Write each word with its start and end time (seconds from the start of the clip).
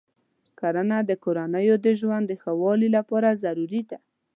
کرنه 0.59 0.97
د 1.09 1.11
کورنیو 1.23 1.75
د 1.85 1.87
ژوند 1.99 2.25
د 2.27 2.31
ښه 2.41 2.51
والي 2.61 2.89
لپاره 2.97 3.29
ضروري 3.43 3.81
ده. 3.89 3.97